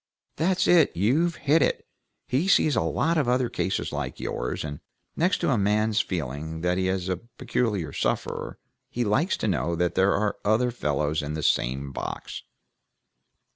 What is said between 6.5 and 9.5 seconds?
that he's a peculiar sufferer, he likes to